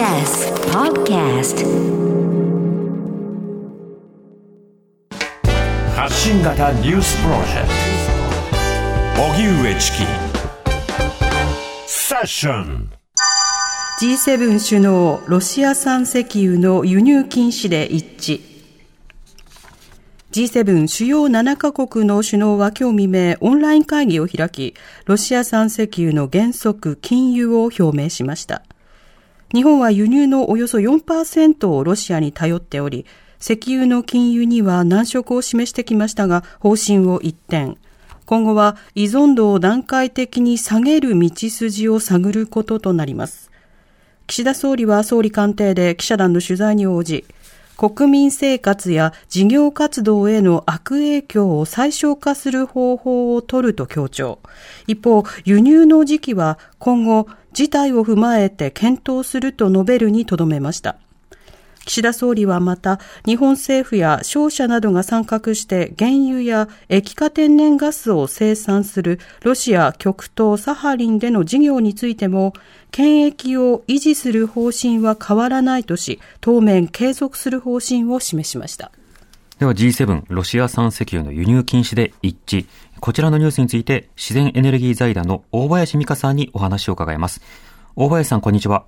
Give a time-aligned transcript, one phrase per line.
[0.00, 1.60] TBS Podcast
[5.94, 7.68] 発信型ニュースプロジェク
[9.14, 9.22] ト。
[9.22, 9.98] 荻上チキ。
[11.86, 12.90] セッション。
[14.00, 18.40] G7 首脳ロシア産石油の輸入禁止で一致。
[20.32, 24.74] G7 主要7カ国の首脳は今日未明オンライン会議を開き、
[25.04, 28.62] ロシア産石油の原則禁輸を表明しました。
[29.52, 33.04] 日本は輸入のおよそ4%をロシアに頼っており、
[33.40, 37.76] 石油の禁輸には難色を示してきましたが、方針を一転。
[38.26, 43.50] 今後は依存度を段階的に下げる道筋を探ることとなります。
[44.28, 47.24] 岸田総理は総理官邸で記者団の取材に応じ、
[47.80, 54.40] 国民生活や事業活動への悪影響を最小化する方法を取ると強調。
[54.86, 60.96] 一方、輸入の時期は今後、事態を踏まえて検討すると述べるにとどめました。
[61.90, 72.52] 岸田総理はまた、日本政府や商社などが参画して原油や液化天然ガスを生産するロシア極東サハリンでの事業についても、
[72.92, 78.92] 権益を維持する方針は変わらないとし、当面継続する方針を示しました。
[79.58, 82.66] では G7 ロシア産石油の輸入禁止で一致。
[83.00, 87.40] こちらのニュースについて自然エネルギー財団の大林美香さんにお話を伺います。
[87.96, 88.84] 大林さん、こんにちは。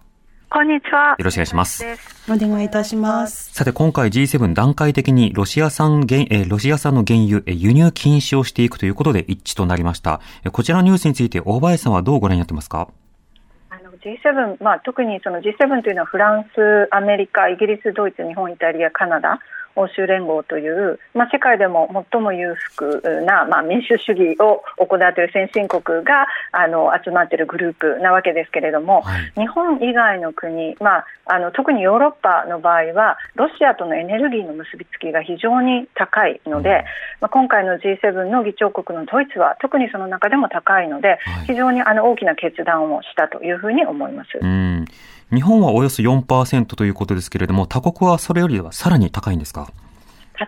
[0.52, 1.14] こんにちは。
[1.18, 1.82] よろしくお願いします。
[2.28, 3.54] お願いいたします。
[3.54, 10.20] さて、今回 G7 段階的にロシア産原、えロシア産の原油、え輸入禁止をしていくということで一致となりました。
[10.52, 12.88] こちらのニュースについて大林さんはどうご覧になってますか
[13.70, 19.38] ？G7、まあ、特にその G7 というのはフランス、アメリカ、イギリス、ドイツ、日本、イタリア、カナダ
[19.76, 36.74] 欧州連合という、まあ、世界でも最も裕福な、まあ、民主主義を行っている先進国があの集まっているグループなわけですけれども、はい、日本以外の国、まあ、あの特にヨーロッパの場合はロシアとのエネルギーの結びつきが非常に高いので、うん、
[37.20, 44.30] まあ、今回の G7 の議長国のドイツは特にその中でも高いので、はい、非常にあの大きな決断をしたというふうに思います。
[45.32, 49.72] うん日本はおよそ4%ということですけれども、他国はそれよりはさらに高いんですか？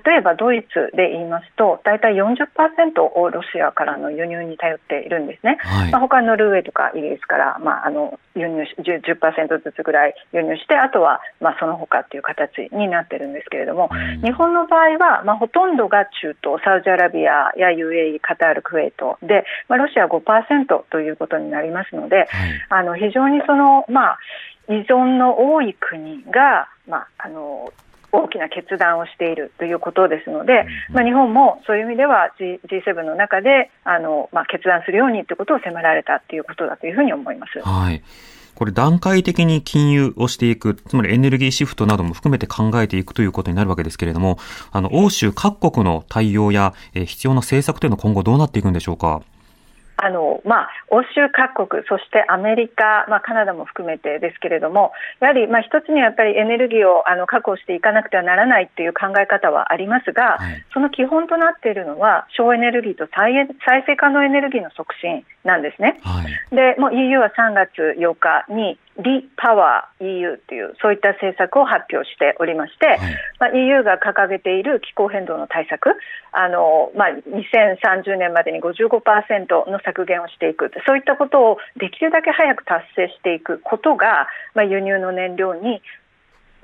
[0.04, 20.20] 例えばドイツで言いますと大体40%をロシアからの輸入に頼っているんですね、はい、まあ、他ノルウェーとかイギリスから、まあ、あの輸入 10%, 10ずつぐらい輸入してあとは、まあ、その他という形になってるんですけれども、うん、日本の場合は、まあ、ほとんどが中東サウジアラビアや UAE カタールクウェートで、まあ、ロシア5%
[20.90, 22.28] ということになりますので、はい、
[22.70, 24.18] あの非常にその、まあ、
[24.68, 27.72] 依存の多い国が、まあ、あの
[28.12, 37.60] 大きな決断をしているということですので、まあ、日本もそういう意味では G G7 の中であの、まあ、決断するようにということを迫られたということだというふうに思います。
[37.60, 38.02] はい。
[38.54, 44.38] これ段階的に金融をしていく、つまりエネルギーシフトなども含めて考えていくということになるわけですけれども、
[44.70, 49.22] あの、欧州各国の対応や、えー、必要な政策というのは今後どうなっていくんでしょうか？
[49.96, 63.32] あのまあ、欧州各国、そしてアメリカ、まあ、カナダも含めてですけれども、やはりまあ一つにはやっぱりエネルギーをあの確保していかなくてはならないという考え方はありますが、はい、その基本となっているのは、省エネルギーと再
[63.66, 66.00] 再生可能エネルギーの促進なんですね。
[66.02, 72.98] はい、でもう EU は3月8日にリパワー EU というそういった政策を発表しておりまして、はい、
[73.40, 75.90] まあ、EU が掲げている気候変動の対策
[76.32, 80.70] あの、まあ、2030年までに55%の削減をしていく。
[80.86, 85.82] そういったことをできるだけ早く達成していくことが、まあ、輸入の燃料に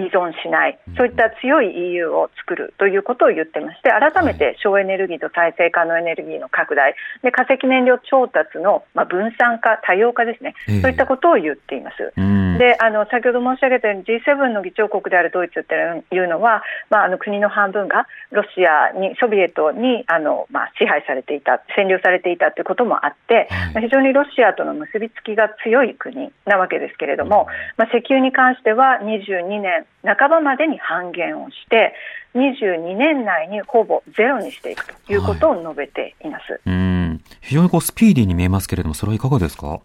[0.01, 12.13] 依存しない、そういった強い EU を作るということを言ってまして、改めて省エネルギーと再生可能エネルギーの拡大、で化石燃料調達の、まあ、分散化、多様化ですね、そういったことを言っています。
[12.61, 15.75] であの先ほど申し上げたように G7 の議長国であるドイツって
[16.15, 27.47] いうのは、まあ、あの国の半分がロシアに、ソビエトにあの、まあ、支配されていた、占領されていたということもあって、はい、非常にロシアとの結びつきが強い国なわけですけれども、
[27.79, 31.95] まあ、石油に関しては22年半ばまでに半減をして
[32.35, 37.21] 22年内にほぼゼロにしていくということを述べています、はい、うん。
[37.41, 39.81] 非常にこうスピーディーに見えますけれどもそれはいかがですか？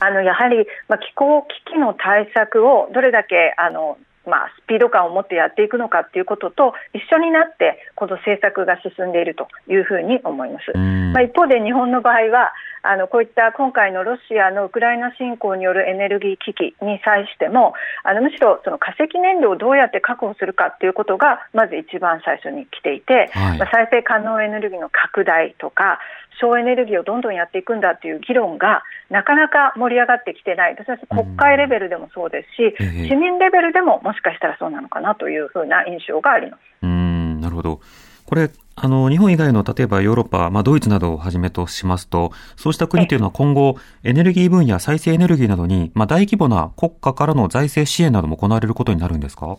[0.00, 3.98] あのやはり、まあ、気候危機の対策をどれだけあの
[4.28, 10.76] まあ、スピード感を持ってやっていくのかということと一緒になってこの政策が進んでいるというふうに思います。
[10.76, 12.52] まあ、一方で日本の場合は
[12.82, 25.98] あのこういった今回のロシアのウクライナ侵攻によるエネルギー危機に際してもあのむしろその化石燃料をどうやって確保するかということがまず一番最初に来ていて、はい、まあ、再生可能エネルギーの拡大とか
[26.40, 36.60] 省エネルギーをどんどんやっていくんだという議論がなかなか盛り上がってきてない、国会レベルでもそうですし、市民レベルでももしかしたらそうなのかなというふうな印象があります。
[36.82, 37.80] うんなるほど。
[38.26, 38.48] これ、
[38.80, 49.56] あの、日本以外の、例えばヨーロッパ、まあ、ドイツなどをはじめとしますと、そうした国というのは今後、エネルギー分野、再生エネルギーなどに、まあ、大規模な国家からの財政支援なども行われることになるんですか？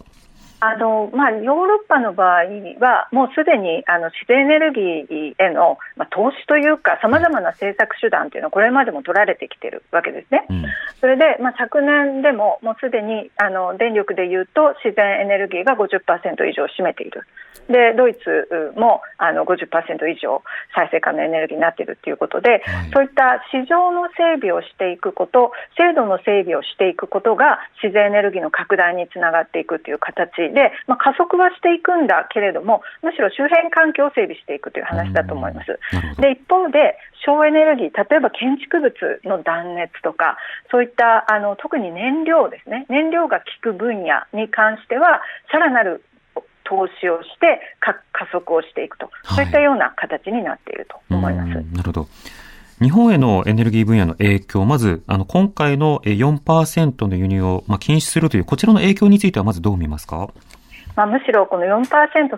[0.62, 2.44] あのまあ、ヨーロッパの場合
[2.80, 10.46] は、もうすでにあの自然エネルギーへの、まあ、投資というか、さまざまな政策手段というのは、これまでも取られてきているわけですね。
[10.50, 10.66] うん、
[11.00, 17.24] それで、まあ、昨年でも、もうすでにあの電力でいうと、自然エネルギーが50%以上占めている。
[17.70, 19.70] でドイツもあの50%
[20.10, 20.42] 以上
[20.74, 35.80] 再生可能エネルギーになっているということで、はい、そういった市場の整備をしていくこと制度の整備をしていくことが自然エネルギーの拡大につながっていくという形で、まあ、加速はしていくんだけれどもむしろ周辺環境を整備していくという話だと思います。
[36.22, 38.94] で一方で省エネルギー例えば建築物
[39.24, 40.38] の断熱とか
[40.72, 46.04] そういったあの特に燃料ですね燃料が効く分野に関してはさらなる
[46.70, 47.96] 投資をして加
[48.32, 51.50] 速をしていくと、そういったような形になっていると思います。
[51.76, 52.08] なるほど。
[52.82, 60.30] 日本へのエネルギー分野の影響、まず、あの、今回の4%の輸入を、まあ、禁止するという、こちらの影響についてはまずどう見ますか？
[60.96, 61.86] まあ、むしろこの4%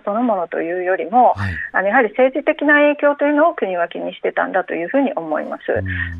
[0.05, 5.63] そのものというよりも、はい、あのやはり政治的な影響というのを国は気にしてたんだというふうに思います。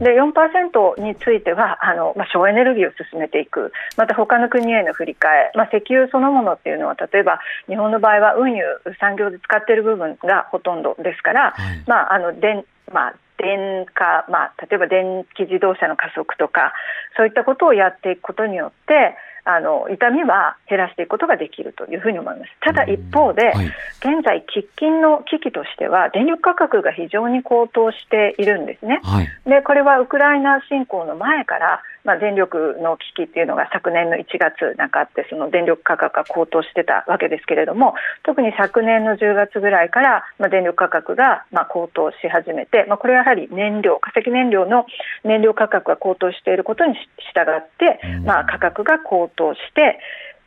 [0.03, 8.63] で4%についてはあの、まあ、省エネルギーを進めていく、また他の国への振り替え、まあ、石油そのものっていうのは例えば日本の場合は運輸
[9.00, 16.73] 産業で使っている部分がほとんどですから、はい、まああの電まあ電化、まあ、例えば電気自動車の加速とか
[17.17, 22.51] そういったことをやっていくことによってあの痛みは減らしていくことができるというふうに思います。
[22.61, 23.65] ただ一方で、はい、
[23.99, 28.99] 現在、喫緊の危機としては、電力価格が非常に高騰しているんですね。
[29.03, 37.93] はい、でこれはウクライナ侵攻の前から、まあ、電力の危機っていうのが昨年の1月なんかあって、その電力価格が高騰してたわけですけれども、
[38.23, 44.85] 特に昨年の10月ぐらいから、まあ、電力価格がまあ高騰し始めて、まあ、これはやはり燃料、化石燃料の
[45.23, 46.95] 燃料価格が高騰していることに
[47.33, 50.00] 従って、まあ、価格が高騰して、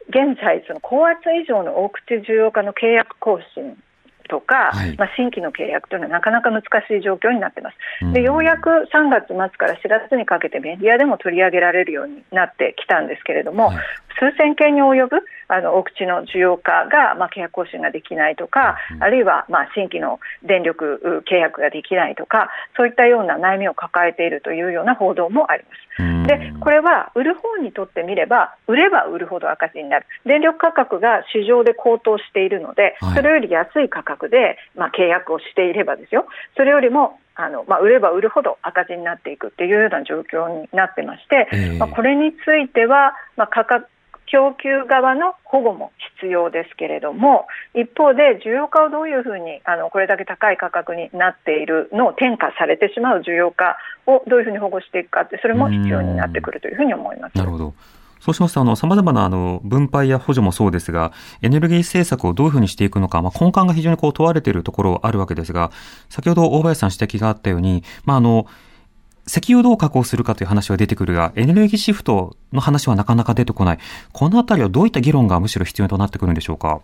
[0.09, 3.77] 現在、その高圧以上の大口需要家の契約更新
[4.29, 6.65] とか、はい、まあ、新規の契約というのはなかなか難し
[6.99, 8.13] い状況になっています。
[8.13, 13.77] でようやく3月末から4月にかけてメディアでも取り上げられるようになってきたんですけれども、はい、
[14.19, 25.85] 数千件に及ぶあの大口の需要家が、まあ、契約更新ができないとか、うん、あるいは、まあ、新規の電力契約ができないとかそういったような悩みを抱えているというような報道もあります。
[26.27, 30.07] でこれは売る方にとってみれば売れば売るほど赤字になる。
[30.25, 36.27] 電力価格が市場で高騰しているので、それより安い価格で、まあ、契約をしていればですよ。
[36.57, 43.89] それよりもあのまあ、売れば売るほど赤字になっていくっていうような状況になってまして、えー、まあ、これについては、まあ、価格
[44.35, 53.77] 供給側の保護も必要ですけれども一方で需要家をどういうふうにあのこれだけ高い価格になっているのを転嫁されてしまう需要家
[54.09, 57.39] をどういうふうに保護していくかってそれも必要になってくるというふうに思います。
[57.39, 57.75] なるほど
[58.19, 65.71] そうしますと、あの、様々な、あの、分配や補助もそうですが、エネルギー政策をどういうふうにしていくのか、まあ、根幹が非常にこう問われているところあるわけですが、
[66.09, 68.47] 先ほど大林さん指摘があったように、まあ、あの、
[69.27, 73.79] 石油をどう加工するかという話は出てくるが、エネルギーシフトの話はなかなか出てこない。
[74.13, 76.81] このあたりはどういった議論がむしろ必要となってくるんでしょうか？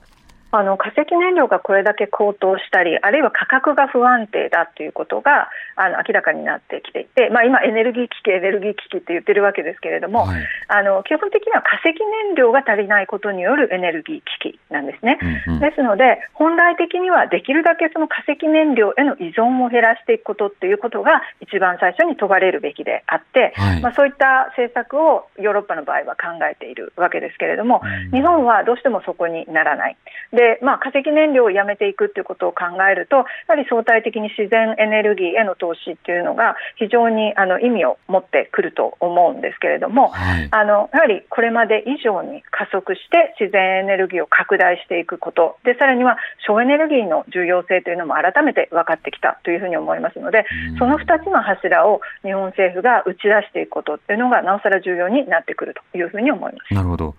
[0.52, 11.95] あの化石燃料がこれだけ高騰したり、あるいは価格が不安定だということがあの明らかになってきていて、まあ、今、エネルギー危機、エネルギー危機って言ってるわけですけれども、はい、あの基本的には化石
[12.26, 15.19] 燃料が足りないことによるエネルギー危機なんですね。
[15.47, 29.97] うんうん、ですので、本来的にはできるだけその化石燃料への依存を減らしていくことっていうことが一番最初に問われるべきであって、はい、まあ、そういった政策をヨーロッパの場合は考えているわけですけれども、うん、日本はどうしてもそこにならない。
[30.41, 46.17] で、まあ、化石燃料をやめていくということを考えると、やはり相対的に自然エネルギーへの投資っていうのが非常にあの意味を持ってくると思うんですけれども、はい、あのやはりこれまで以上に加速して自然エネルギーを拡大していくことで、さらには
[46.47, 50.47] 省エネルギーの重要性というのも改めて分かってきたというふうに思いますので、
[50.79, 56.73] その2つの柱を日本政府が打ち出していくことっていうのがなおさら重要になってくるというふうに思います。
[56.73, 57.15] なるほど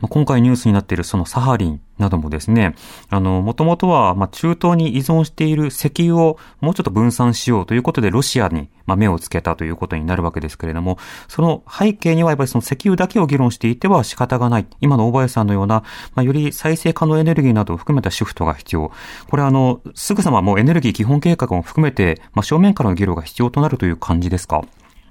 [0.00, 2.76] 今回ニュースになっているそのサハリンなどもですね、
[3.10, 14.66] あの、もともとは、ま中東に依存している石油をもうちょっと分散しようということでロシアに、ま目をつけたということになるわけですけれども、その背景にはやっぱりその石油だけを議論していては仕方がない。
[14.80, 15.82] 今の大林さんのような、
[16.14, 18.92] ま、より再生可能エネルギーなどを含めたシフトが必要。
[19.28, 24.62] これあの、すぐさまもうエネルギー基本計画も含めて、ま、正面からの議論が必要となるという感じですか？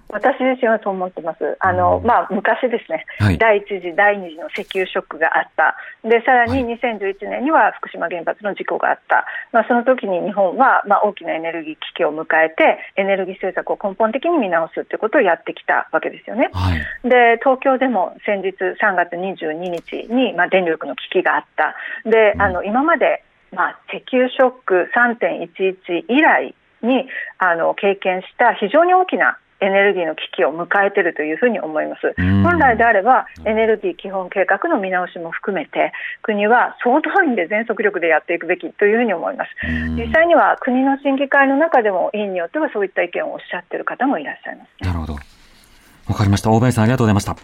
[0.09, 1.57] 私自身はそう思ってます。
[1.59, 5.75] あの、まあ、昔ですね、はい、第一次、第二次の石油ショックがあった。
[6.07, 9.25] で、さらに2011年には福島原発の事故があった。
[9.51, 16.49] まあ、その時に日本は、まあ、大きなエネルギー危機を迎えて、エネルギー政策を根本的に見直すということをやってきたわけですよね。
[16.53, 21.75] はい、で、東京でも先日3月22日に、まあ、電力の危機があった。
[22.09, 32.13] で、あの、今まで、まあ、石油ショック3.11以来にあの経験した非常に大きなエネルギーの危機を迎えているというふうに思います。
[32.43, 39.49] 本来であればエネルギー基本計画の見直しも含めて国は総動員で全速力でやっていくべきというふうに思います。
[39.95, 45.13] 実際には国の審議会の中でも委員によってはそういった意見をおっしゃっている方もいらっしゃいます、ね、なるほど。
[45.13, 46.51] わかりました。
[46.51, 47.35] 大林さんありがとうございました。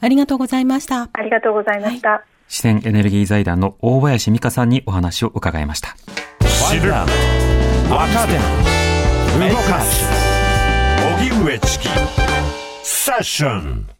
[0.00, 1.08] ありがとうございました。
[1.12, 2.10] ありがとうございました。
[2.10, 5.94] はい、自然エネルギー財団の大林美香さんにお話を伺いました。
[6.68, 7.06] 知る若
[8.26, 8.34] 手
[9.48, 10.25] 動かす
[11.46, 11.88] 上チキ
[12.82, 13.95] セッション